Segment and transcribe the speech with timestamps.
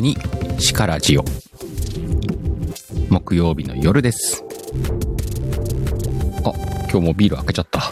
[0.00, 1.24] ビール片手にシカラジオ。
[3.08, 4.44] 木曜日の夜です。
[6.44, 6.52] あ
[6.90, 7.82] 今日もビール開けちゃった。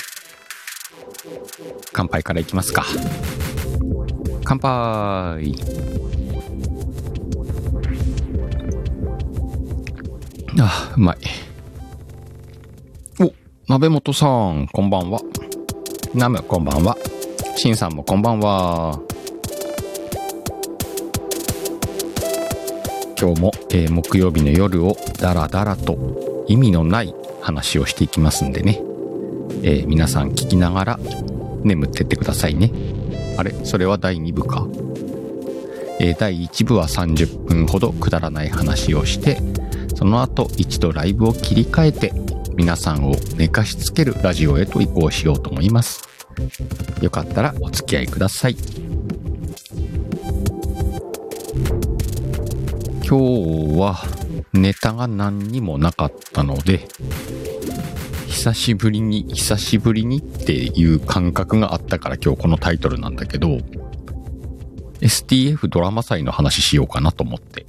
[1.92, 2.84] 乾杯からいきますか。
[4.44, 5.54] 乾杯。
[10.58, 11.16] あうまい。
[13.20, 13.32] お
[13.68, 15.20] 鍋本さんこんばんは。
[16.14, 16.96] ナムこんばんは。
[17.56, 19.00] シンさんもこんばんは。
[23.18, 28.80] 今日も、えー木曜日の夜をダラダラと意味のない話をしていきますんでね、
[29.62, 31.00] えー皆さん聞きながら
[31.62, 32.70] 眠ってってくださいね。
[33.38, 33.52] あれ？
[33.64, 34.66] それは第2部か、
[35.98, 39.38] えー第1部は30分ほどくだらない話をして
[39.94, 42.12] その後一度ライブを切り替えて
[42.54, 46.02] 皆さんを寝かしつけるラジオへと移行しようと思います。
[47.00, 48.56] よかったらお付き合いください。
[53.08, 54.02] 今日は
[54.52, 56.88] ネタが何にもなかったので
[58.26, 63.58] 久しぶりに久しぶりにっていう感覚があったから今日このタイトルなんだけど
[65.00, 67.66] STF ドラマ祭の話しようかなと思って。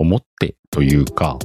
[0.00, 1.38] 思ってというか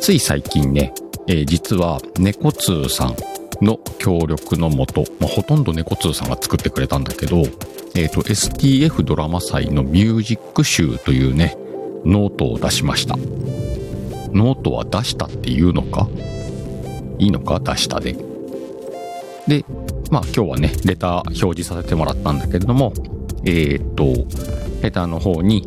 [0.00, 0.92] つい最近ね、
[1.26, 3.16] えー実は猫通さん
[3.64, 7.42] の協力のもと、まあ、ほとんど猫通さんが作ってくれたんだけど、
[7.96, 11.56] えっ、と、STF ドラマ祭のミュージック集というね、
[12.04, 13.16] ノートを出しました。
[13.16, 16.08] ノートは出したっていうのか？
[17.18, 17.60] いいのか？
[17.60, 18.14] 出したで。
[19.46, 19.64] で、
[20.10, 22.92] まあ今日はね、レター表示させてもらったんだけれども、
[23.46, 24.12] えっ、と、
[24.82, 25.64] レターの方に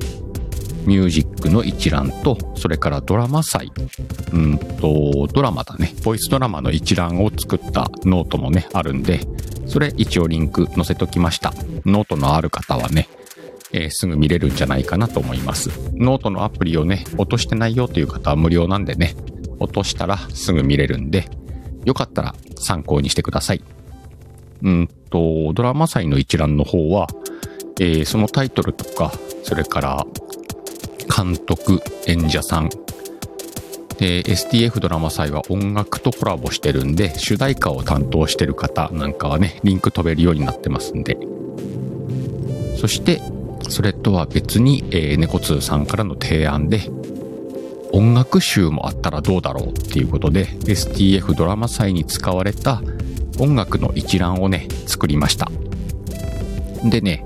[0.87, 3.71] ミュージックの一覧と、それからドラマ祭、
[4.33, 9.19] うんと、ドラマだね、ボイスドラマの一覧を作ったノートもね、あるんで、
[9.65, 11.53] それ一応リンク載せときました。
[11.85, 13.09] ノートのある方はね、
[13.73, 15.69] えーすぐ見れるんじゃないかなと思います。
[15.95, 19.13] ノートのアプリをね、落としてないよという方は無料なんでね、
[19.59, 21.29] 落としたらすぐ見れるんで、
[21.83, 23.61] よかったら参考にしてください。
[24.63, 27.07] うんと、ドラマ祭の一覧の方は、
[27.81, 29.11] えーそのタイトルとか、
[29.43, 30.07] それから
[31.15, 32.69] 監督、演者さん、
[33.97, 41.17] で、STF ドラマ祭は音楽とコラボしてるんで、主題歌を担当してる方なんかはね、リンク飛べるようになってますんで。
[42.77, 43.21] そして、
[43.69, 46.81] それとは別に、えー、猫通さんからの提案で、
[47.91, 52.81] 音楽集もあったらどうだろうっていうことで、STF ドラマ祭に使われた
[53.39, 55.49] 音楽の一覧をね、作りました。
[56.83, 57.23] でね、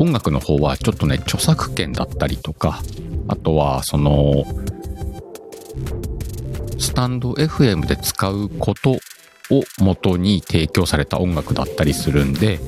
[0.00, 2.80] 音楽の方はちょっとね、著作権だったりとか、
[3.28, 4.46] あとは、その、
[6.78, 8.98] スタンド FM で使うことを
[9.78, 12.60] 元に提供された音楽だったりするんで、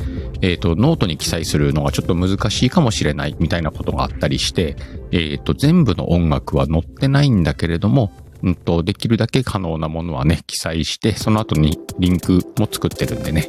[0.43, 4.77] えっ、と、ノートに記載するのがちょっと難しいかもしれないみたいなことがあったりして、
[5.11, 8.13] えっ、と、全部の音楽は載ってないんだけれども、
[8.43, 13.49] うんと、できるだけ可能なものはね、記載して、その後にリンクも作ってるんでね。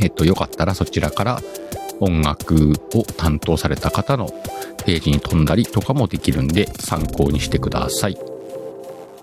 [0.00, 1.42] えっ、と、よかったらそちらから
[2.02, 4.26] 音楽を担当された方の
[4.84, 8.18] ページに飛んだりとかもできるんで参考にしてください。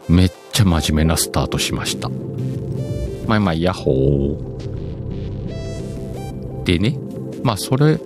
[0.07, 2.09] めっちゃ真面目なスタートしました。
[3.27, 6.63] まあまあ、ヤッホー。
[6.63, 6.97] でね、
[7.43, 7.99] まあそれ、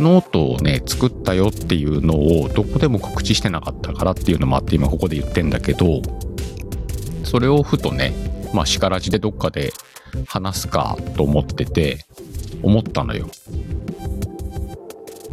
[0.00, 6.02] ノートをね、作ったよっていうのをどこでも告知してなかったからっていうのもあって今ここで言ってんだけど、
[7.24, 8.12] それをふとね、
[8.52, 9.72] まあしからじでどっかで
[10.26, 12.04] 話すかと思ってて、
[12.62, 13.28] 思ったのよ。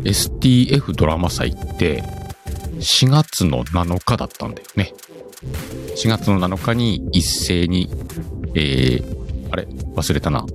[0.03, 2.03] STF ドラマ祭って
[2.79, 4.93] 4月の7日だったんだよね。
[5.95, 7.89] 4月の7日に一斉に、
[8.53, 9.63] えー、あれ？
[9.95, 10.45] 忘れたな。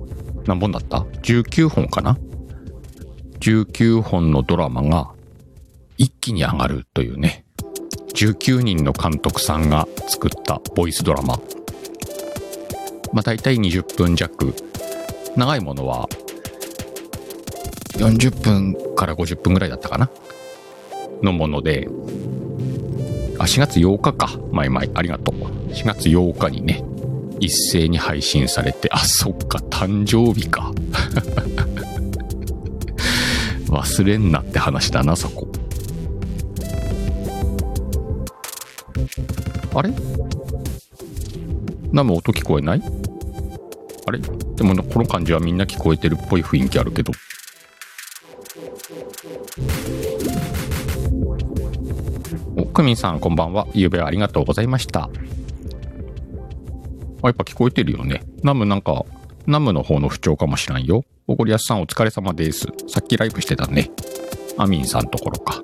[0.45, 2.17] 何本だった ?19 本かな
[3.39, 5.11] ?19 本のドラマが
[5.97, 7.45] 一気に上がるというね。
[8.13, 11.39] 19人の監督さんが作ったボイスドラマ。
[13.13, 14.53] まあ大体20分弱。
[15.35, 16.07] 長いものは
[17.93, 20.09] 40分から50分ぐらいだったかな？
[21.21, 21.87] のもので、
[23.37, 24.39] あ、4月8日か。
[24.51, 25.35] まいまい、ありがとう。
[25.71, 26.83] 4月8日にね、
[27.39, 30.71] 一斉に配信されて、あ、そっか、誕生日か。
[33.69, 35.47] 忘れんなって話だな、そこ。
[39.73, 39.93] あれ？
[41.91, 42.81] ナム音聞こえない？
[44.07, 44.19] あれ？
[44.55, 47.13] でもこの感じはみんな聞こえてるっぽい雰囲気あるけど。
[52.81, 53.67] クミンさんこんばんは。
[53.75, 55.01] ゆうべはありがとうございました。
[55.03, 55.09] あ、
[57.25, 58.23] やっぱ聞こえてるよね。
[58.41, 59.05] ナムなんか、
[59.45, 61.05] ナムの方の不調かもしらんよ。
[61.27, 62.65] おごりやすさんお疲れ様です。
[62.87, 63.91] さっきライブしてたね。
[64.57, 65.61] アミンさんところか。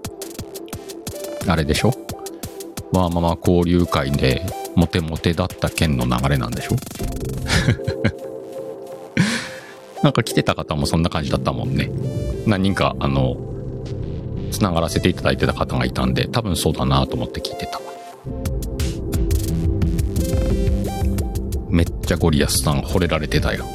[1.48, 1.92] あれでしょ？
[2.94, 6.76] まあまま交流会でモテモテだった件の流れなんでしょ？
[10.06, 11.90] なんか来てた方もそんな感じだったもんね。
[12.46, 13.38] 何人か、あの、
[14.52, 17.80] 繋がらせていただいてた方がいたんで、多分そうだなと思って聞いてた。
[21.70, 23.66] めっちゃゴリアスさん惚れられてたよ。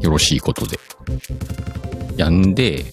[0.00, 0.78] よろしいことで。
[2.16, 2.84] やんで、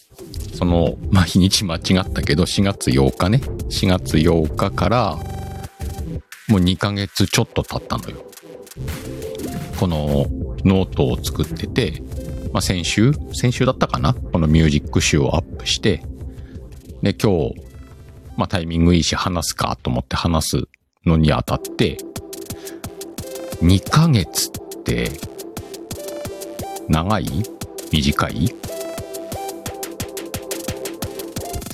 [0.54, 3.40] その、まあ、日にち間違ったけど、4月8日ね。
[3.70, 5.18] 4月8日から、
[6.48, 8.26] もう2ヶ月ちょっと経ったのよ。
[9.80, 10.28] この
[10.64, 12.04] ノートを作ってて、
[12.54, 14.14] まあ、先週先週だったかな？
[14.14, 16.04] このミュージック集をアップして、
[17.02, 17.56] で、今日、
[18.38, 20.68] まあ、タイミングいいし話すかと思って話す
[21.06, 21.98] のにあたって、
[23.62, 25.12] 2ヶ月って、
[26.90, 27.26] 長い？
[27.92, 28.54] 短い？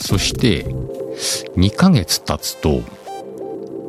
[0.02, 0.64] そして、
[1.56, 2.82] 2ヶ月経つと、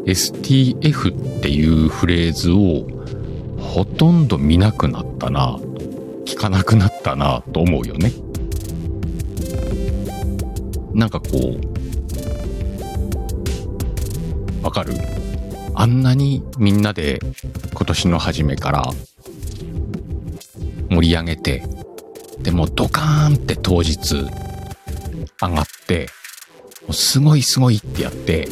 [0.04, 2.86] STF っていうフレーズを
[3.60, 5.58] ほとんど見なくなったな、
[6.28, 8.12] 聞かなくなったなと思うよね。
[10.92, 11.56] なんかこ
[14.60, 14.92] う、わかる？
[15.74, 17.18] あんなにみんなで
[17.72, 18.90] 今年の初めから
[20.90, 21.64] 盛り上げて、
[22.40, 24.26] でもドカーンって当日
[25.40, 26.10] 上がって、
[26.82, 28.48] もうすごいすごいってやって、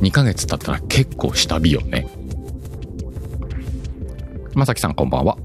[0.00, 2.06] 2ヶ月経ったら結構下火よね。
[4.54, 5.36] まさきさんこんばんは。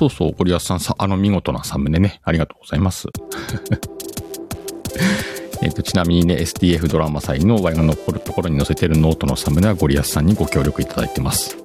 [0.00, 2.22] そうそう、ゴリアスさんさ、あの見事なサムネね。
[2.24, 3.06] ありがとうございます。
[5.60, 11.58] えっと、ちなみにね、STF ドラマ祭のワイが残るところに載せてるノートのサムネはゴリアスさんにご協力いただいてます。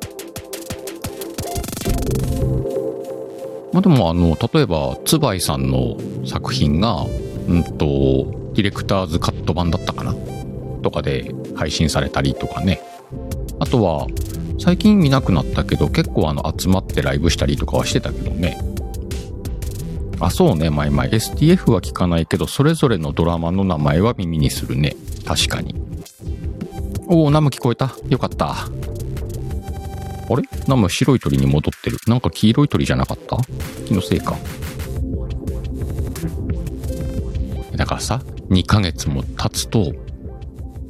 [3.72, 5.96] まあ、でもあの、例えば、つばいさんの
[6.26, 7.06] 作品が、
[7.48, 7.86] うんと、
[8.54, 10.14] ディレクターズカット版だったかな
[10.84, 12.82] とかで配信されたりとかね。
[13.62, 14.08] あとは、
[14.60, 18.57] 最近見なくなったけど、結構あの、集まってライブしたりとかはしてたけどね。
[20.19, 21.04] あ、そうね、前々。
[21.04, 24.96] STF は聞かないけど、それぞれのドラマの名前は耳にするね。
[25.25, 25.75] 確かに。
[27.07, 27.96] おお、ナム聞こえた。
[28.10, 28.52] よかった。
[28.52, 28.69] あ
[30.36, 30.42] れ？
[30.68, 31.98] ナム白い鳥に戻ってる。
[32.08, 33.38] なんか黄色い鳥じゃなかった？
[33.86, 34.38] 気のせいか。
[37.75, 39.92] だからさ、2ヶ月も経つと、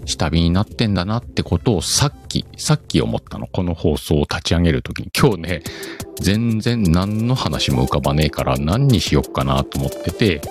[0.06, 3.48] 下火になってんだなってことをさっき、さっき思ったの。
[3.48, 5.10] この放送を立ち上げるときに。
[5.18, 5.63] 今日ね、
[6.19, 10.42] 全然何の話も浮かばねえから何にしよっかなと思ってて、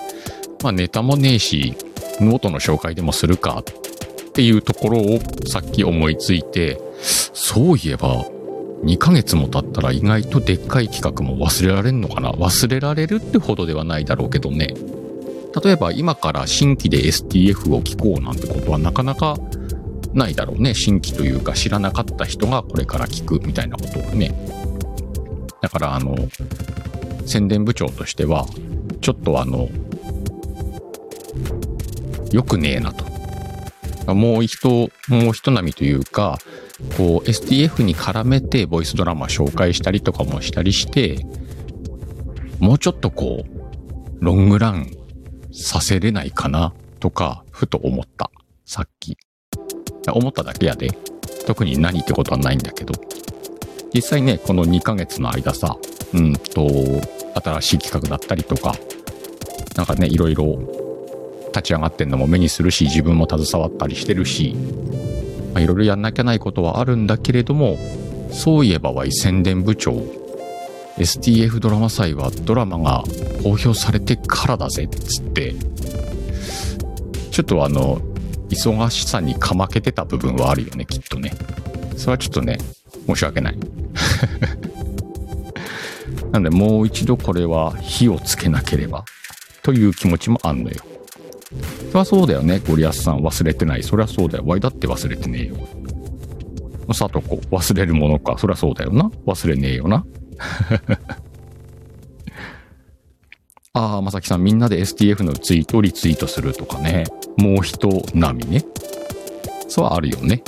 [0.63, 1.75] まあネタもねえし、
[2.21, 8.25] ノートの紹介でもするかっていうところをさっき思いついて、そういえば、
[8.85, 14.75] 2ヶ月も経ったら意外とでっかい企画も忘れられんのかな忘れられるってほどではないだろうけどね。
[15.63, 19.37] 例えば今から新規で STF を聞こうなんてことはなかなか
[20.13, 20.75] ないだろうね。
[20.75, 24.33] 新規というか知らなかった人がこれから聞くみたいなことはね。
[25.61, 26.17] だからあの、
[27.27, 28.47] 宣伝部長としては、
[29.01, 29.69] ちょっとあの、
[32.33, 34.15] よくねえなと。
[34.15, 36.39] もう一、もう一波というか、
[36.97, 41.27] こう STF に絡めてボイスドラマ紹介したりとかもしたりして、
[42.61, 44.91] もうちょっとこう、ロングラン
[45.55, 48.31] させれないかなとか、ふと思った。
[48.65, 49.17] さっき。
[50.13, 50.91] 思っただけやで。
[51.47, 52.95] 特に何ってことはないんだけど。
[53.95, 55.77] 実際ね、この2ヶ月の間さ、
[56.13, 56.69] うんと、
[57.35, 58.75] 新しい企画だったりとか、
[59.77, 60.59] なんかね、いろいろ
[61.49, 64.55] 立ち上がってんのも目にするし、自分も携わったりしてるし、
[65.53, 67.79] まあ、いろいろやんなきゃないことはあるんだけれども、
[68.33, 70.03] そういえばは宣伝部長、
[70.99, 73.03] STF ドラマ祭はドラマが
[73.43, 75.55] 公表されてからだぜっつって、
[77.31, 78.01] ちょっとあの、
[78.49, 81.33] 忙しさにかまけてた部分はあるよね、きっとね。
[81.97, 82.59] それはちょっとね、
[83.07, 83.59] 申し訳ない。
[86.31, 89.05] なんでもう一度これは火をつけなければ
[89.63, 90.77] という気持ちもあんのよ。
[91.91, 93.83] そりゃそうだよね、ゴリアスさん忘れてない。
[93.83, 94.45] そりゃそうだよ。
[94.47, 95.57] ワイだって忘れてねえよ。
[96.93, 98.37] さとこ、忘れるものか。
[98.39, 99.11] そりゃそうだよな。
[99.27, 100.05] 忘れねえよな。
[103.77, 107.05] ああ、まさきさん、みんなで STF のツイートをリツイートするとかね。
[107.37, 108.65] もう人並みね。
[109.69, 110.45] そうはあるよね。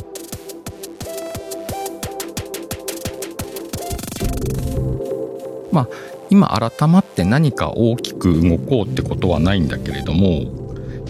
[5.73, 5.89] まあ、
[6.31, 10.29] 今改まって何か大きく動こうってことはないんだけれども、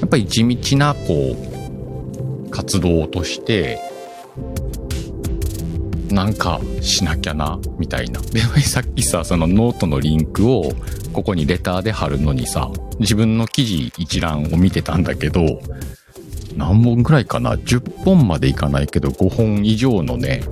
[0.00, 1.36] やっぱり地道な、こ
[2.46, 3.78] う、活動として、
[6.16, 8.22] なんかしなきゃな、みたいな。
[8.22, 10.72] で、 さっきさ、そのノートのリンクを
[11.12, 15.60] ここにレターで貼るのにさ、自分の記事一覧を見てたんだけど、
[16.56, 20.42] 何本ぐらいかな ?10 本までいかないけど5本以上のね、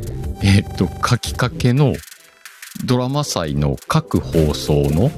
[0.42, 1.94] えっ、と、書きかけの
[2.84, 5.10] ドラマ祭の各放送の、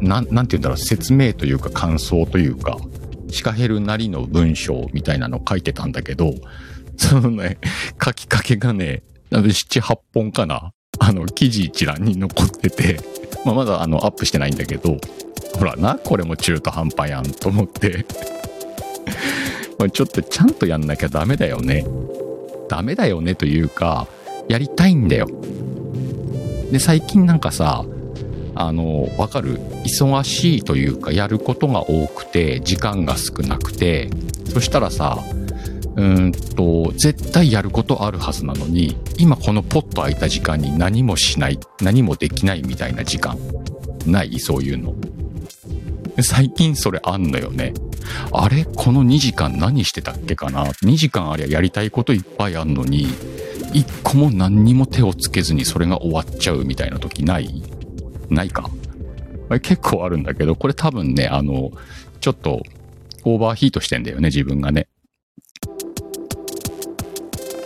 [0.00, 2.78] なん、なんて言うんだろう、説明というか感想というか、
[3.32, 6.34] シカヘルなりの文章みたいなの書いてたんだけど、
[6.96, 7.58] そのね、
[8.00, 10.72] 書きかけがね、7、8本かな。
[10.98, 13.00] あの、記事一覧に残ってて、
[13.44, 14.96] まあ、まだあの、アップしてないんだけど、
[15.58, 18.04] ほらな、これも中途半端やんと思って
[19.92, 21.84] ちょっとちゃんとやんなきゃダメだよね。
[22.68, 24.06] ダメだよねというか、
[24.48, 25.28] やりたいんだよ。
[26.72, 27.84] で、最近なんかさ、
[28.54, 29.60] あの、わかる？
[29.84, 34.08] 忙しいというか、やることが多くて、時間が少なくて、
[34.52, 35.18] そしたらさ、
[35.96, 43.38] うんと、絶対やることあるはずなのに、今このポッと空いた時間に何もしない、何もできないみたいな時間。
[44.06, 44.38] ない？
[44.38, 44.94] そういうの。
[46.22, 47.72] 最近それあんのよね。
[48.30, 48.64] あれ？
[48.64, 53.06] この2時間何してたっけかな ?2 時間ありゃやりたいこといっぱいあんのに、
[53.72, 57.62] 1個も何にも手をつけずにそれが終わっちゃうみたいな時ない？
[58.28, 58.70] ないか
[59.62, 61.72] 結構あるんだけど、これ多分ね、あの、
[62.20, 62.62] ちょっと
[63.24, 64.88] オーバーヒートしてんだよね、自分がね。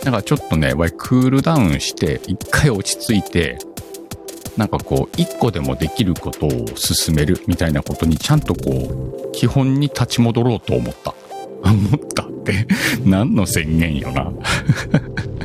[0.03, 3.59] だかちょっとね、わクールダウンして、一回落ち着いて、
[4.57, 11.13] なんかこう、一個でもできることを進めるみたいなことにちゃんとこう、基本に立ち戻ろうと思った。
[11.63, 12.65] 思ったって
[13.05, 14.31] 何の宣言よな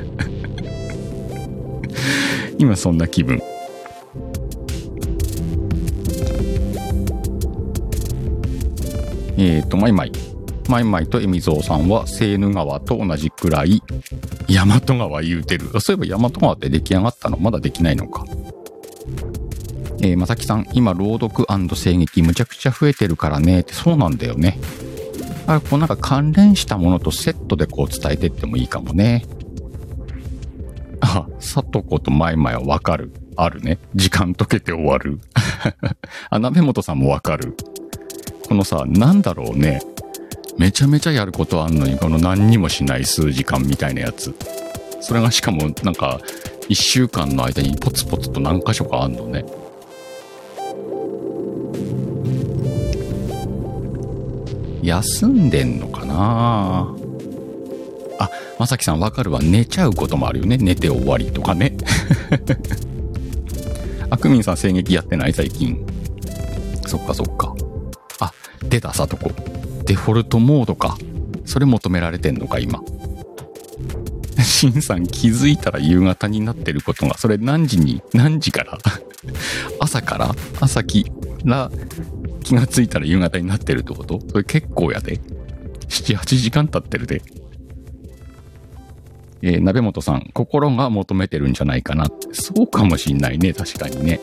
[2.59, 3.39] 今そんな気分。
[9.39, 10.13] えっ、ー、と、マイマイ。
[10.69, 13.83] マイマイとエミゾウさんは、セーヌ川と同じくらい、
[14.49, 15.81] 大和川言うてる。
[15.81, 18.25] そういえば大和川って出来上がったのまだできないのか。
[20.03, 24.59] えー、まさきさん、今、朗読声劇むちゃくちゃ増えてるからねって、そうなんだよね。
[25.47, 29.25] あこうなんか関連したものとセットでこう伝えてってもいいかもね。
[31.01, 33.13] あ、さとことマイマイはわかる。
[33.37, 33.79] あるね。
[33.95, 35.21] 時間解けて終わる。
[36.31, 37.57] あ、鍋本さんもわかる。
[38.49, 39.81] このさ、なんだろうね。
[40.59, 44.35] めちゃめちゃやることあんのに、この何にもしない数時間みたいなやつ。
[45.01, 46.21] それがしかもなんか、
[46.69, 49.45] 一週間の間にポツポツと何箇所かあんのね。
[54.83, 56.95] 休んでんのかな？
[58.19, 59.41] あ、まさきさんわかるわ。
[59.43, 60.57] 寝ちゃうこともあるよね。
[60.57, 61.77] 寝て終わりとかね。
[64.09, 65.33] あくみんさん声劇やってない？
[65.33, 65.85] 最近。
[66.87, 67.55] そっかそっか。
[68.21, 68.33] あ、
[68.69, 69.31] 出たさとこ。
[69.87, 70.97] デフォルトモードか。
[71.45, 72.83] それ求められてんのか、今。
[74.43, 78.79] しんさん気づいたら夕方になってることが、それ何時に、何時から？
[79.81, 80.35] 朝から？
[80.61, 81.11] 朝き
[81.45, 81.71] ら
[82.43, 84.21] 気がついたら夕方になってるってこと？
[84.29, 85.21] それ結構やで。
[85.89, 87.23] 7、8時間経ってるで。
[89.43, 92.29] えー、鍋本さん、心が求めてるんじゃないかなって。
[92.33, 94.21] そうかもしんないね、確かにね。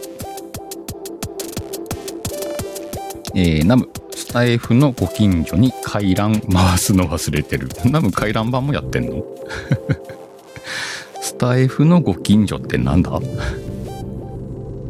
[3.35, 7.67] えー、ナム、スタイフのご近所に回覧回すの忘れてる。
[7.89, 9.23] ナム回覧板もやってんの？
[11.21, 13.19] スタイフのご近所ってなんだ？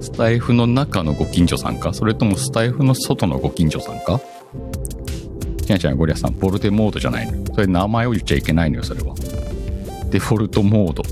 [0.01, 1.93] スタイフの中のご近所さんか？
[1.93, 4.19] それともスタイフの外のご近所さんか？
[5.65, 7.45] ちゃんちゃんゴリアさん、ボルテモードじゃないの。
[7.53, 9.15] それ名前を言っちゃいけないのよ、それは。
[10.09, 11.03] デフォルトモード。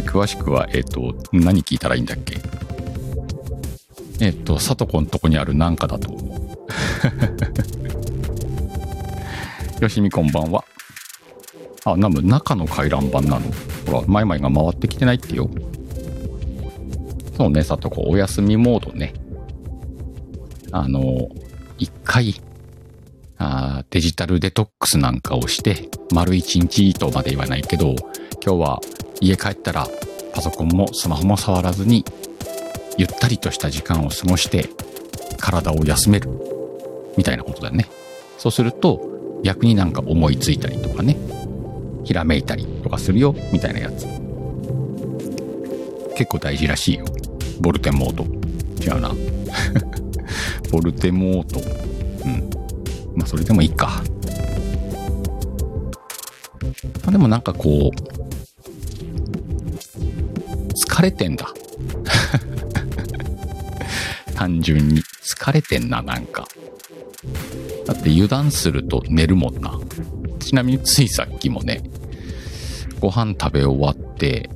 [0.00, 2.36] 詳しくは、えっ、ー、と、何聞いたらいいんだっけ？
[4.20, 6.48] えっ、と、さとこんとこにあるなんかだと思う。
[9.82, 10.64] よしみこんばんは。
[11.84, 13.46] あ、なんか中の回覧板なの
[13.86, 15.48] ほら、マイマイが回ってきてないってよ。
[17.36, 19.14] そうね、さとこ、お休みモードね。
[20.72, 21.28] あの、
[21.78, 22.34] 一回、
[23.38, 27.94] あデジタルデトックスなんかをして、丸一日とまで言わないけど、
[28.44, 28.80] 今日は
[29.20, 29.86] 家帰ったら
[30.34, 32.04] パソコンもスマホも触らずに、
[32.98, 34.68] ゆったりとした時間を過ごして、
[35.38, 36.28] 体を休める。
[37.16, 37.86] みたいなことだね。
[38.38, 41.16] そうすると、逆になんか思いついたりとかね、
[42.04, 44.06] ひらめいたりとかするよ、みたいなやつ。
[46.16, 47.04] 結構大事らしいよ。
[47.60, 48.24] ボルテモード。
[48.84, 49.14] 違うな。
[50.72, 51.60] ボルテモード。
[51.60, 52.50] うん。
[53.14, 54.02] まあ、それでもいいか。
[57.02, 57.98] まあ、でもなんかこう、
[60.72, 61.54] 疲れてんだ。
[64.38, 65.02] 単純に。
[65.02, 66.46] 疲れてんな、なんか。
[67.84, 69.80] だって油断すると寝るもんな。
[70.38, 71.82] ちなみについさっきもね、
[73.00, 74.48] ご飯食べ終わって、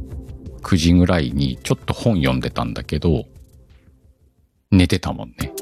[0.62, 3.24] 9時ぐらいにちょっと本読んでたんだけど、
[4.70, 5.50] 寝てたもんね。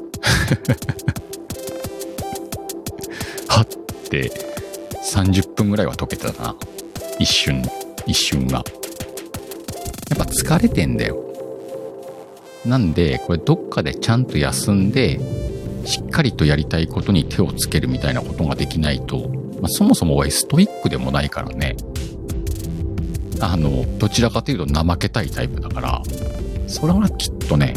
[3.49, 3.65] はっ
[4.07, 4.31] て
[5.03, 6.55] 30分ぐらいは解けたな。
[7.17, 7.63] 一瞬、
[8.05, 8.63] 一瞬が。
[10.09, 11.30] やっぱ疲れてんだよ。
[12.65, 15.19] なんで、これどっかでちゃんと休んで、
[15.85, 19.29] しっかりとやりたいことに手をつけるみたいなことができないと、
[19.61, 21.75] まあ、そもそもはストイックでもないからね。
[23.39, 26.01] あの、どちらかというと怠けたいタイプだから、
[26.67, 27.73] それはきっとね、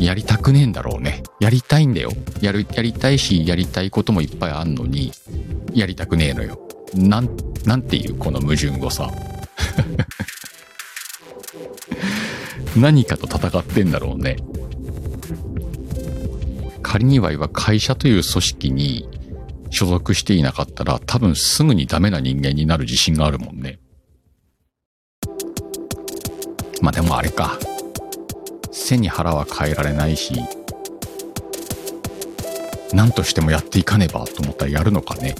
[0.00, 1.22] やりたくねえんだろうね。
[1.40, 2.10] やりたいんだよ。
[2.40, 5.12] やる、やりたいし、やりたいこともいっぱいあんのに、
[5.74, 6.58] やりたくねえのよ。
[6.94, 7.28] なん、
[7.64, 9.10] なんていうこの矛盾をさ。
[12.80, 14.36] 何かと戦ってんだろうね。
[16.82, 19.08] 仮には会社という組織に
[19.70, 23.78] 所属していなかったら多分すぐにダメな人間になる自信があるもんね。
[26.80, 27.58] まあでもあれか。
[28.72, 30.34] 背に腹は変えられないし、
[32.94, 35.34] 何としてもやっていかねばと思ったらやるのかね。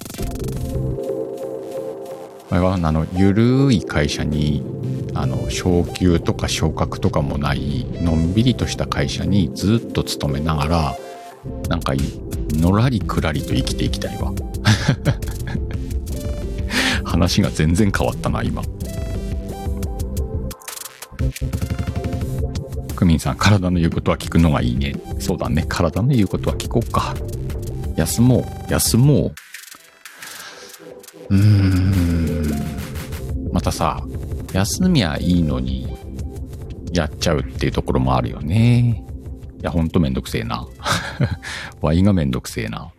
[2.51, 4.63] 前はあの、ゆるい会社に、
[5.21, 10.97] あの、昇給とか昇格とかもない、のんびりとした会社にずっと勤めながら、
[11.69, 11.93] なんか、
[12.53, 14.33] のらりくらりと生きていきたいわ。
[17.03, 18.63] 話が全然変わったな、今。
[22.95, 24.95] クミンさん、体の言うことは聞くのがいいね。
[25.19, 25.65] そうだね。
[25.69, 27.17] 体の言うことは聞こうか。
[27.97, 28.73] 休もう。
[28.73, 29.33] 休も
[31.29, 31.35] う。
[31.35, 32.39] うーん。
[33.53, 34.01] またさ、
[34.53, 35.87] 休みはいいのに、
[36.93, 39.05] やっちゃうっていうところもあるよね。
[39.61, 40.67] いや、ほんとめんどくせえな。
[41.81, 42.91] ワインがめんどくせえな。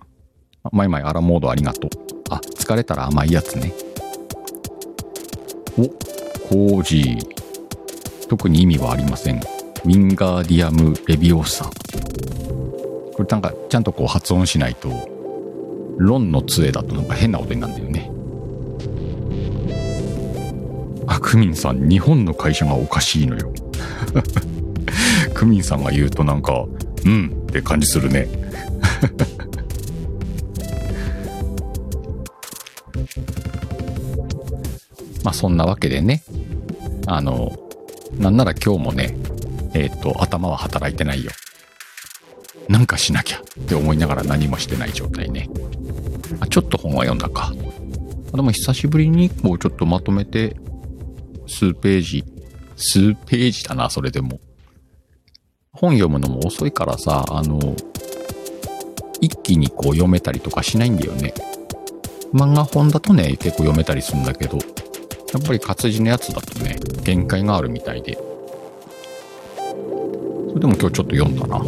[0.71, 1.89] マイマイアラモードありがとう。
[2.29, 3.73] あ、疲れたら甘いやつね。
[5.77, 5.83] お、
[6.47, 7.39] コージー。
[8.27, 9.37] 特に意味はありません。
[9.37, 11.65] ウィンガーディアム・レビオーサ。
[11.65, 14.89] これなんかちゃんとこう発音しないと、
[15.97, 18.08] ロンの杖だとなんか変なことになるんだよね。
[21.29, 23.53] クミンさん、日本の会社がおかしいのよ。
[25.35, 26.65] クミンさんが言うとなんか、
[27.05, 28.27] うんって感じするね。
[35.23, 36.23] まあそんなわけでね、
[37.05, 37.55] あの、
[38.17, 39.15] なんなら今日もね、
[39.75, 41.29] えっ、と、頭は働いてないよ。
[42.67, 45.47] なんかしなきゃって思いながら何もしてない状態ね。
[46.39, 47.53] あちょっと本は読んだか。
[48.33, 50.55] でも久しぶりにこうちょっとまとめて、
[51.49, 52.23] 数ページ、
[52.77, 54.39] 数ページだな、それでも。
[55.73, 57.75] 本読むのも遅いからさ、あの、
[59.19, 61.33] 一気にこう読めたりとかしないんだよね。
[62.33, 68.17] 漫画本だとね、結構読めたりするんだけど、やっぱり活字のやつだとね、限界があるみたいで。
[70.49, 71.59] それでも今日ちょっと読んだな。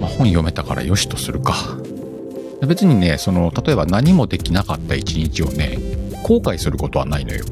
[0.00, 1.54] まあ、本読めたからよしとするか。
[2.66, 5.78] 別にね、その、例えば何もできなかった一日をね、
[6.24, 7.44] 後悔することはないのよ。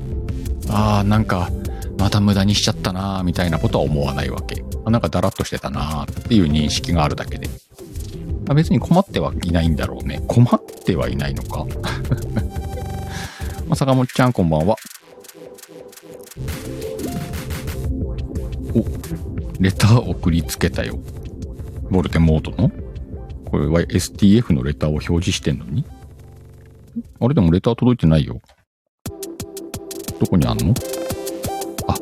[0.70, 1.50] ああ、なんか、
[1.98, 4.64] また無駄にしちゃったなーみたいなことは思わないわけ。
[4.86, 7.48] なんかだらっとしてたなーっていう認識があるだけで。
[8.48, 10.22] あ別に困ってはいないんだろうね。
[10.26, 11.66] 困ってはいないのか。
[13.68, 14.76] ま坂本ちゃんこんばんは。
[18.74, 18.84] お、
[19.60, 20.98] レター送りつけたよ。
[21.90, 22.72] ボルテモードの？
[23.44, 25.84] これは STF のレターを表示してんのに？
[27.20, 28.40] あれでもレター届いてないよ。
[30.22, 30.72] どこにあんの？
[31.88, 31.96] あ、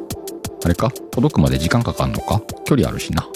[0.62, 0.90] あれか？
[1.10, 2.42] 届くまで時間かかんのか？
[2.66, 3.26] 距離あるしな。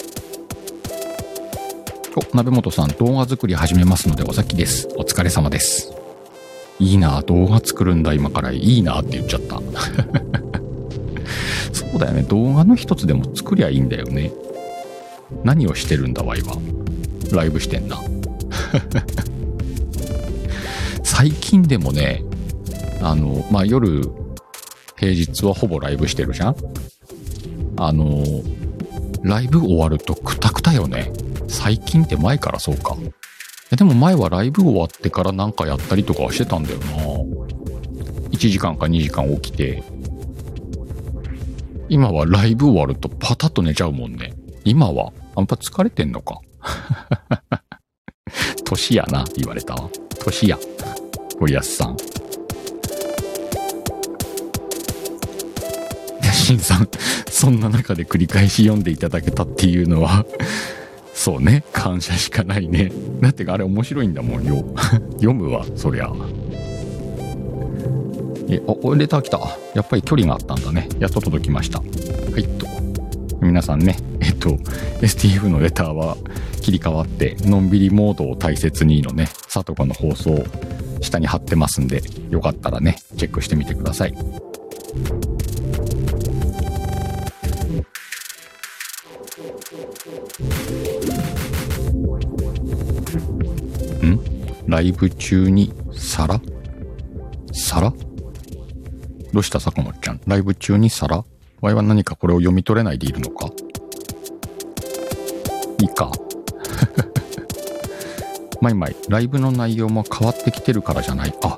[2.15, 4.87] お、鍋本さん動画作り始めますのでお先です。
[4.95, 5.91] お疲れ様です。
[6.77, 9.55] いいな動画作るんだ今からいいなって言っちゃった。
[11.73, 12.21] そうだよね。
[12.21, 14.31] 動画の一つでも作りゃいいんだよね。
[15.43, 16.59] 何をしてるんだわいは。
[17.31, 17.99] ライブしてんな。
[21.03, 22.23] 最近でもね、
[23.01, 24.07] あの、まあ、夜、
[24.97, 26.55] 平日はほぼライブしてるじゃん
[27.77, 28.23] あの、
[29.23, 31.11] ライブ終わるとクタクタよね。
[31.47, 32.95] 最近って前からそうか。
[33.75, 36.85] でも前はライブ終わってからなんかやったりとかはしてたんだよな。
[38.29, 39.83] 1時間か2時間起きて、
[41.89, 44.33] 今はライブ終わるとパタッと寝ちゃうもんね。
[44.63, 46.39] 今はあんぱ疲れてんのか。
[48.63, 49.89] 年やな、言われたわ。
[50.19, 50.57] 年や。
[51.39, 51.97] ゴリアスさん。
[56.45, 56.87] ヤシンさん、
[57.27, 60.25] そんな中で繰り返し読んでいただけたっていうのは
[61.11, 62.91] そうね、感謝しかないね。
[63.19, 64.63] だってあれ面白いんだもんよ。
[65.17, 66.11] 読むわ、そりゃ。
[68.47, 69.39] え、お、レター来た。
[69.73, 70.87] やっぱり距離があったんだね。
[70.99, 71.79] やっと届きました。
[71.79, 71.85] は
[72.37, 72.67] いと。
[73.41, 74.49] 皆さんね、えっと、
[75.01, 76.15] STF のレターは
[76.61, 80.45] 切り替わって、のんびりモードを大切にのね、さとかの放送、
[81.01, 84.13] 下に貼ってますんで、よかったらね、チェックしてみてください。
[94.05, 94.19] ん？
[94.67, 96.39] ライブ中に皿
[97.51, 97.91] 皿
[99.33, 99.59] どうした？
[99.59, 100.21] 坂本ちゃん。
[100.27, 101.25] ライブ中に皿
[101.61, 103.49] ワイは何かこれを読み取れないでいるのか？
[105.79, 106.11] いいか？
[108.61, 111.33] まいまい、ライブの内容も変わってきてるからじゃない？
[111.43, 111.57] あ、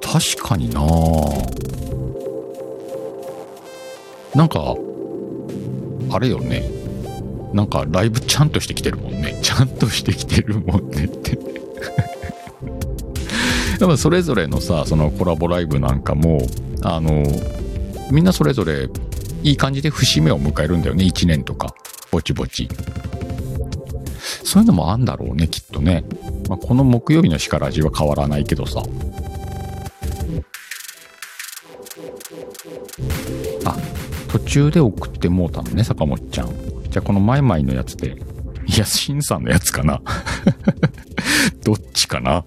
[0.00, 0.80] 確かにな。
[4.34, 4.76] なんか、
[6.10, 6.77] あれよね。
[7.52, 9.38] なんかライブちゃんとしてきてるもんね。
[9.42, 11.38] ちゃんとしてきてるもんねって
[13.80, 16.46] やっぱそれぞれのさ、そのコラボライブなんかも、
[16.82, 17.24] あの、
[18.10, 18.88] みんなそれぞれ
[19.42, 21.04] いい感じで節目を迎えるんだよね。
[21.04, 21.74] 1年とか。
[22.10, 22.68] ぼちぼち。
[24.44, 26.04] そういうのもあんだろうね、きっとね。
[26.48, 28.82] まあ、この木曜日の叱らじは変わらないけどさ。
[33.64, 33.76] あ、
[34.28, 36.67] 途中で送ってもうたのね、坂本ちゃん。
[36.90, 38.16] じゃあこのマイマイのやつで。
[38.66, 40.02] いや、シンさんのやつかな。
[41.64, 42.44] どっちかな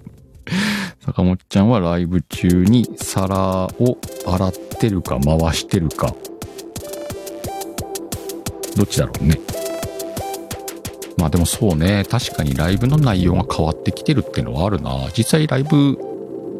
[1.04, 6.14] 坂本ちゃんはライブ中に皿を洗ってるか回してるか。
[8.76, 9.40] どっちだろうね。
[11.16, 15.08] まあでもそうね、確かにライブの内容が変わってきてるってのはあるな。
[15.16, 15.96] 実際ライブ、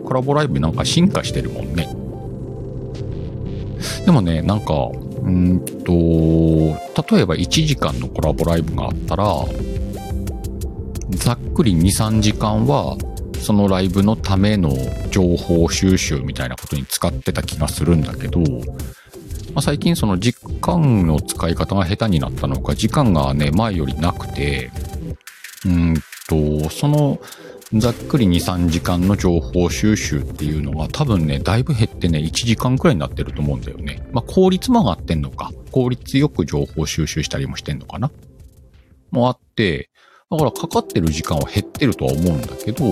[0.05, 1.89] コラボライブなんか進化してるもんね。
[4.05, 4.91] でもね、なんか、
[5.23, 9.45] うんと、例えば1時間のコラボライブがあったら、
[11.11, 12.97] ざっくり2、3時間は
[13.41, 14.73] そのライブのための
[15.11, 24.71] 情報収集みたいなことに使ってた気がするんだけど、まあ、最近その時間の使い方が下手になったのか、時間がね、前よりなくて、
[25.65, 25.95] うん
[26.29, 27.19] と、その
[27.73, 34.07] ざっくり2、3時間の情報収集っていうのが多分ね、だいぶ減ってね、1時間くらいになってると思うんだよね。
[34.13, 35.51] まあ、効率も上がってんのか。
[35.73, 38.13] 効率よく情報収集したりもしてんのかな。
[39.11, 39.91] もあって、
[40.31, 42.85] だからかかってる時間は減ってるとは思うんだけど、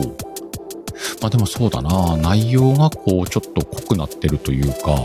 [1.21, 4.97] まあでもそうだな、内容がこうちょっと濃くなってるというか、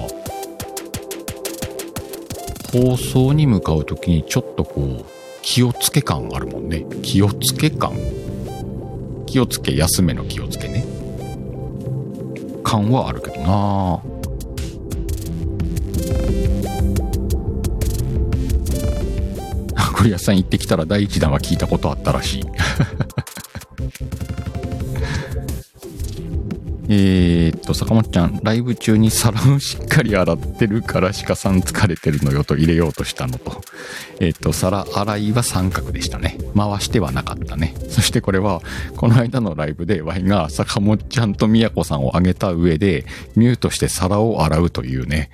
[2.71, 5.05] 放送に向かう時にちょっとこう、
[5.43, 6.85] 気をつけ感あるもんね。
[7.03, 7.93] 気をつけ感
[9.29, 10.83] 気をつけ、休めの気をつけね。
[12.63, 14.01] 感はあるけどな
[19.95, 22.43] ゴリアスさん行ってきたら第一弾は聞いたことあったらしい。
[26.91, 33.61] えー、っと、坂本ちゃん、ライブ中に皿をしっかり洗ってるから鹿さん疲れてるのよと入れようとしたのと。
[34.19, 36.39] えー、っと、皿洗いは三角でしたね。
[36.57, 37.75] 回してはなかったね。
[37.89, 38.61] そしてこれは、
[38.97, 45.29] この間のライブでワイが坂本ちゃんと宮子さんを挙げた上で、ミュートして皿を洗うというね、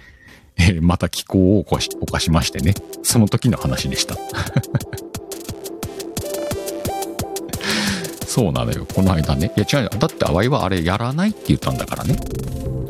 [0.58, 2.74] えー、また気候を起こし、犯しましてね。
[3.02, 4.18] その時の話でした。
[8.36, 8.86] そうなのよ。
[8.94, 9.54] この間ね。
[9.56, 9.90] いや違うよ。
[9.98, 12.18] だって淡いはあれやらないって言ったんだからね。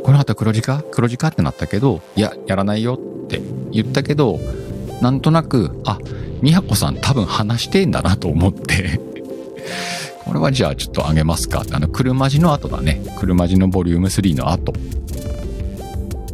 [0.04, 0.82] この後黒字化？
[0.90, 4.40] 黒字化ってなったけど、いや、やらないよって言ったけど、
[5.04, 6.00] なんとなく、あ、
[6.42, 9.00] みやこさん多分話してんだなと思って
[10.26, 13.04] これはじゃあちょっとあげますか、あの、車字の後だね。
[13.20, 14.74] 車字のボリューム3の後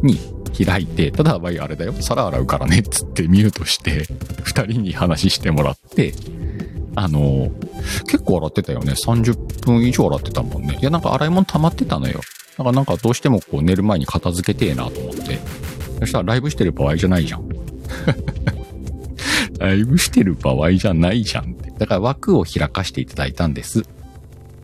[0.02, 0.18] に
[0.64, 4.06] 開いて、ただ、あれだよ、皿洗うからね、っつってミュートして、
[4.42, 6.14] 二人に話してもらって、
[6.94, 7.50] あの、
[8.06, 8.92] 結構洗ってたよね。
[8.92, 10.78] 30分以上洗ってたもんね。
[10.80, 12.20] いや、なんか洗い物溜まってたのよ。
[12.58, 15.38] だからなんかどうしてもこう寝る前に片付けてえなと思って。
[16.00, 17.48] そしたらライブしてる場合じゃないじゃん。
[19.58, 21.70] ライブしてる場合じゃないじゃんって。
[21.78, 23.84] だから枠を開かしていただいたんです。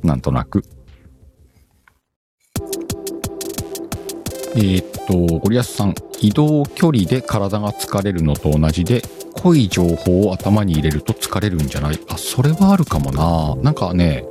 [0.02, 0.64] なんとなく。
[4.56, 9.02] えー、っと、ゴリアスさん、移動距離で体が疲れるのと同じで、
[9.42, 12.00] 濃い情報を頭に入れると疲れるんじゃない？
[12.08, 13.54] あ、それはあるかもな。
[13.62, 14.24] なんかね、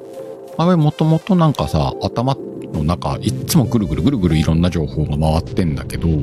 [0.58, 2.36] あれもともとなんかさ、頭
[2.74, 6.16] の中、いっつもぐるぐるぐるぐるいろんな情報が回ってんだけど、ま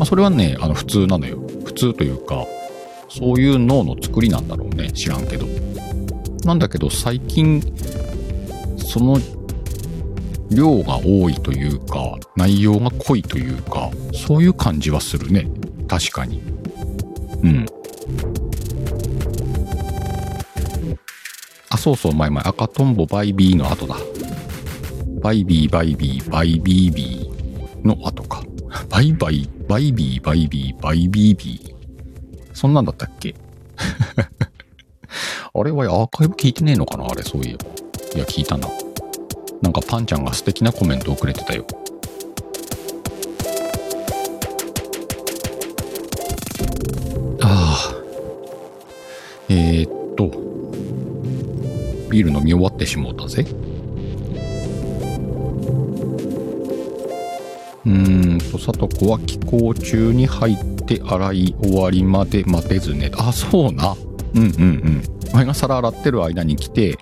[0.00, 1.38] あそれはね、あの普通なのよ。
[1.64, 2.46] 普通というか、
[3.08, 4.92] そういう脳の作りなんだろうね。
[4.92, 5.46] 知らんけど。
[6.44, 7.62] なんだけど最近、
[8.78, 9.18] その
[10.50, 15.48] 量が多いというか、内容が濃いというか、そういう感じはするね。
[15.88, 16.42] 確かに。
[17.42, 17.66] うん。
[21.70, 23.96] あ、そうそう、前々、赤とんぼバイビーの後だ。
[25.20, 27.86] バイビー、バイビー、バイビービー。
[27.86, 28.42] の後か。
[28.90, 31.74] バイバイ、バイビー、バイビー、バイビービー。
[32.52, 33.34] そんなんだったっけ？
[35.54, 37.06] あれはアーカイブ聞いてねえのかな？
[37.06, 37.64] あれ、そういえば。
[38.14, 38.68] いや、聞いたな。
[39.62, 41.64] なんかパンちゃんが素敵なコメントをくれてたよ。
[47.42, 47.94] ああ。
[49.48, 50.05] えー、っと。
[52.10, 53.46] ビール飲み終わってしもうたぜ。
[57.84, 63.12] うんと、さとこは気候中に入って洗い終わりまで待てずね。
[63.16, 63.96] あ、そうな。
[64.34, 65.02] うんうんうん。
[65.32, 66.98] 前が皿洗ってる間に来て、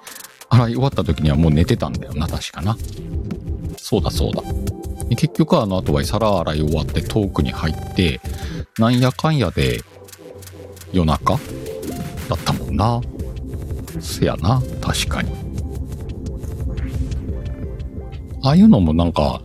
[0.50, 2.76] 洗い終わった時にはもう寝てたんだよな、確かな。
[3.78, 4.42] そうだそうだ。
[5.10, 8.20] 結局あの後は皿洗い終わってトークに入って、
[8.78, 9.80] なんやかんやで
[10.92, 11.38] 夜中
[12.28, 13.00] だったもんな。
[14.00, 15.30] せやな、確かに。
[18.42, 19.40] ああいうのもなんか、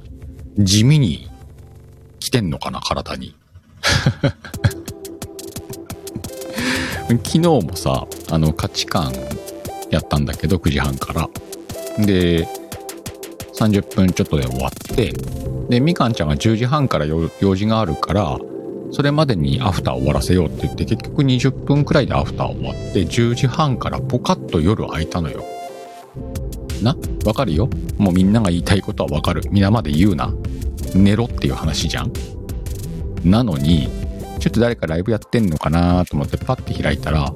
[0.57, 1.29] 地味に
[2.19, 3.35] 来てんのかな、体に。
[7.07, 9.13] 昨日もさ、あの価値観
[9.89, 11.29] やったんだけど、9時半から。
[12.05, 12.47] で、
[13.55, 15.13] 30分ちょっとで終わって、
[15.69, 18.37] で、みかんちゃんが10時半から用事があるから、
[18.91, 25.43] それまでにアフター終わらせようって言って、結局20分くらいでアフター終わって、10時半からポカッと夜空いたのよ。
[26.81, 26.95] な？
[27.25, 29.41] わかるよもうみんなが言いたいことはわかる。
[29.51, 30.33] 皆まで言うな。
[30.95, 32.13] 寝ろっていう話じゃん。
[33.23, 33.89] なのに、
[34.39, 37.33] ちょっと誰かライブやってんのかなと思ってパッて開いたら、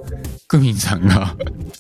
[0.48, 1.36] クミンさんが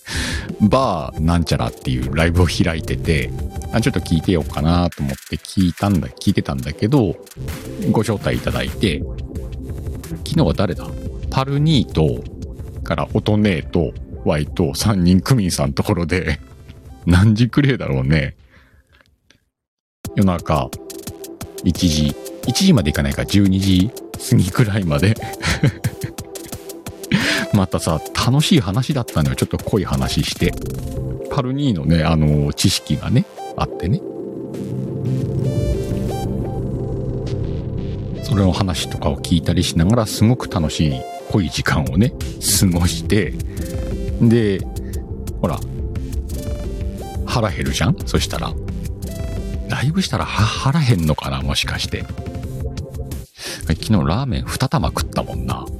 [0.62, 3.32] バーなんちゃらっていうライブを開いてて、
[3.72, 7.16] あちょっと聞いてようかなと思って聞いたんだ、聞いてたんだけど、
[7.92, 9.02] ご招待いただいて、
[10.18, 10.88] 昨日は誰だ？
[11.30, 12.24] パルニーと、
[12.84, 13.94] からオトネーと、
[14.26, 16.40] ワイと3人クミンさんのところで、
[17.06, 18.36] 何時くれだろうね。
[20.16, 20.70] 夜中、
[21.64, 23.92] 1時、1時まで行かないか12時
[24.30, 25.16] 過ぎくらいまで
[27.54, 29.36] またさ、楽しい話だったのよ。
[29.36, 30.54] ちょっと濃い話して。
[31.30, 33.26] パルニーのね、あの、知識がね、
[33.58, 34.02] あってね。
[38.24, 40.94] それの話とかを聞いたりしながら、すごく楽しい
[41.32, 42.14] 濃い時間をね、
[42.60, 43.34] 過ごして、
[44.22, 44.60] で、
[45.42, 45.60] ほら、
[47.26, 47.98] 腹減るじゃん？
[48.06, 48.54] そしたら。
[49.70, 51.42] ライブしたら腹減んのかな？
[51.42, 52.06] もしかして。
[53.68, 55.66] 昨日ラーメン2玉食ったもんな。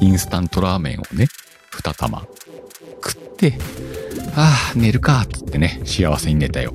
[0.00, 1.26] インスタントラーメンをね、
[1.72, 2.26] 2玉
[3.04, 3.58] 食って、
[4.36, 6.74] ああ、寝るかっ、つってね、幸せに寝たよ。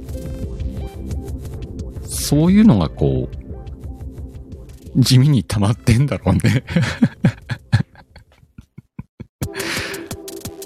[2.33, 6.63] そういうのがこう、地味に溜まってんだろうね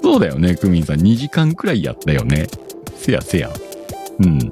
[0.02, 1.00] そうだよね、クミンさん。
[1.00, 2.46] 2時間くらいやったよね。
[2.96, 3.50] せやせや。
[4.18, 4.50] うん。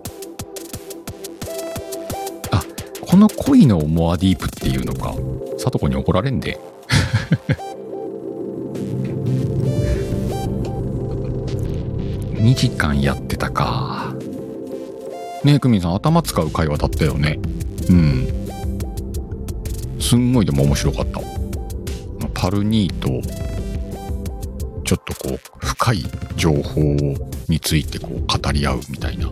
[2.50, 2.62] あ、
[3.00, 5.14] この恋のモアディープっていうのか。
[5.56, 6.60] さとこに怒られんで。
[12.34, 14.15] 2時間やってたか。
[15.46, 17.38] ねえ、クミンさん、頭使う会話だったよね。
[17.88, 18.26] うん。
[20.00, 21.20] すんごいでも面白かった。
[22.34, 23.08] パルニーと、
[24.82, 26.04] ちょっとこう、深い
[26.34, 26.80] 情報
[27.48, 29.30] についてこう、語り合うみたいな。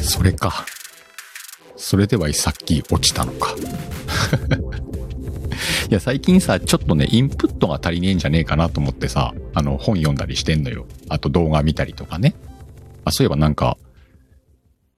[0.00, 0.64] それか。
[1.76, 3.54] それではさっき落ちたのか。
[5.88, 10.86] いや、最近さ、ちょっとね、インプットが足りねえんじゃねえかなと思ってさ、あの、本読んだりしてんのよ。
[11.08, 12.34] あと動画見たりとかね。
[13.04, 13.78] あ、そういえばなんか、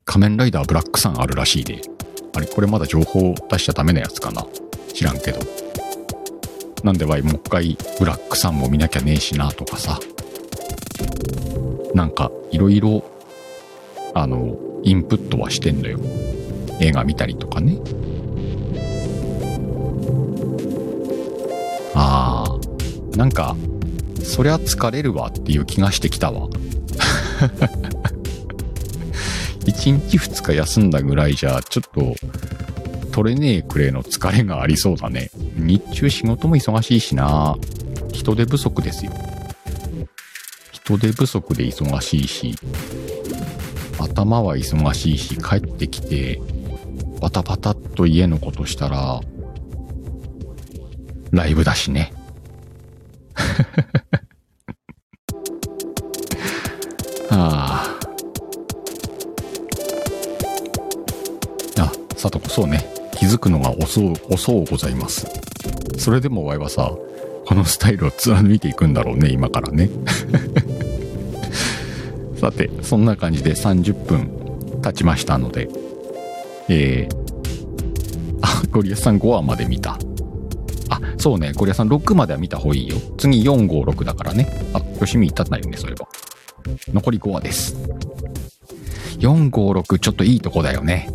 [0.06, 1.82] 仮面ライダーブラックさんあるらしいで。
[2.34, 4.46] あれ、これまだ情報出しちゃダメなやつかな
[4.94, 5.40] 知らんけど。
[6.82, 10.00] なんでわい、もう一回、ブラックさんも見なきゃねえしなとかさ。
[11.94, 13.04] なんか、いろいろ、
[14.14, 16.00] あの、インプットはしてんのよ。
[16.80, 17.78] 映画見たりとかね。
[23.18, 23.56] なんか、
[24.22, 26.48] そりゃ疲れるわっていう気がしてきたわ。
[29.66, 32.14] 1日2日休んだぐらいじゃ、ちょっと、
[33.10, 35.32] 取れねえくれの疲れがありそうだね。
[35.56, 37.56] 日中仕事も忙しいしな。
[38.12, 39.10] 人手不足ですよ。
[40.70, 42.54] 人手不足で忙しいし、
[43.98, 46.40] 頭は忙しいし、帰ってきて、
[47.20, 49.20] バタバタっと家のことしたら、
[51.32, 52.12] ライブだしね。
[57.30, 57.98] は
[61.76, 61.80] あ。
[61.80, 62.84] あ、さとこそうね。
[63.18, 65.26] 気づくのが遅う、遅うございます。
[65.98, 66.92] それでもお前はさ、
[67.44, 69.90] このスタイルを貫いていくんだろうね、今からね。
[72.40, 74.30] さて、そんな感じで30分
[74.82, 75.68] 経ちましたので、
[76.68, 77.16] えー、
[78.42, 79.98] あ、ゴリアスさん5話まで見た。
[80.90, 82.96] あ、そうね、ゴリアさん6までは見た方がいいよ。
[83.18, 84.48] 次4、5、6だからね。
[84.72, 86.08] あ、よしみ行ったないよね、そういえば。
[86.92, 87.76] 残り5話です。
[89.18, 91.10] 4、5、6ちょっといいとこだよね。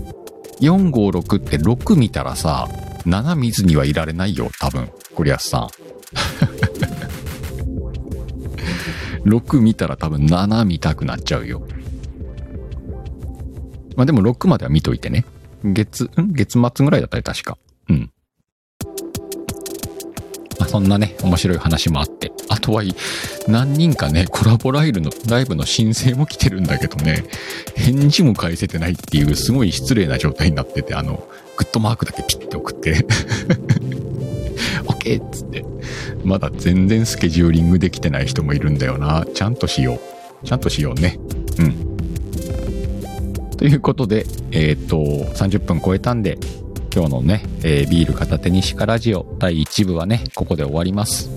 [0.59, 2.67] 4、5、6って6見たらさ、
[3.05, 4.89] 7見ずにはいられないよ、多分。
[5.15, 5.67] ゴリアスさん。
[9.27, 11.65] 6見たら多分7見たくなっちゃうよ。
[13.95, 15.25] まあでも6までは見といてね。
[15.63, 16.33] 月、ん？
[16.33, 17.57] 月末ぐらいだったり確か。
[17.89, 18.11] うん。
[20.73, 22.31] そんなね、面白い話もあって。
[22.49, 22.81] あとは
[23.47, 27.25] 何人かね、コラボライブの、ライブの申請も来てるんだけどね、
[27.75, 33.05] 返事も返せてないっていうすごい失礼な状態になってて、あの、グッドマークだけピッて送って
[34.89, 35.63] OK っつって。
[36.23, 39.27] まだ全然スケジューリングできてない人もいるんだよな。
[39.31, 39.99] ちゃんとしよ
[40.41, 40.47] う。
[40.47, 41.19] ちゃんとしようね。
[41.59, 41.97] うん。
[43.57, 46.39] ということで、えっ、と、30分超えたんで、
[46.95, 51.31] 今日のね、えー、ビール片手にシカラジオ第1部はね、ここで終わります。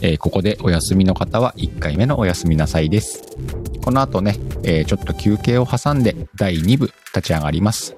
[0.00, 3.20] えー、ここでお休みの方は1回目のお休みなさいです。
[3.84, 7.94] この後ね、えー、ちょっと休憩を挟んで第2部立ち上がります。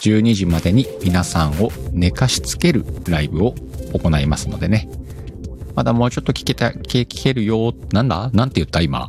[0.00, 3.54] 12時までに皆さんを寝かしつけるライブを
[3.94, 4.90] 行いますのでね。
[5.74, 7.72] まだもうちょっと聞けた、聞けるよ。
[7.94, 8.28] なんだ？
[8.34, 9.08] なんて言った今？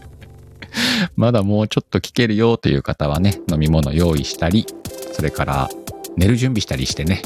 [1.16, 4.66] まだもうちょっと聞けるよという方はね、飲み物用意したり、
[5.12, 5.70] それから
[6.16, 7.22] 寝る準備したりしてね、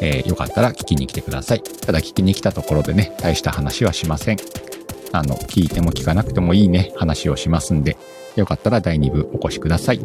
[0.00, 1.62] えー、よかったら聞きに来てください。
[1.62, 4.38] ただ聞きに来たところでね、大した話はしません。
[5.12, 7.96] あの、聞いても聞かなくてもいいね、話をしますんで、
[8.36, 10.00] よかったら第2部お越しください。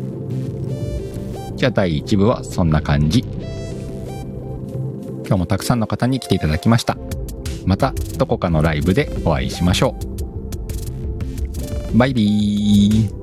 [1.56, 3.24] じゃあ第1部はそんな感じ。
[5.26, 6.98] 今日もたくさんの方に来ていただきました。
[7.66, 9.96] またどこかのライブでお会いしましょ
[11.94, 11.98] う。
[11.98, 13.18] バイビー。